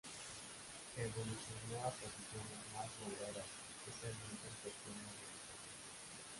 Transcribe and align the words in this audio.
Evolucionó 0.97 1.85
a 1.85 1.91
posiciones 1.91 2.59
más 2.73 2.87
moderadas, 3.03 3.45
especialmente 3.85 4.47
en 4.49 4.55
cuestiones 4.65 5.05
religiosas. 5.05 6.25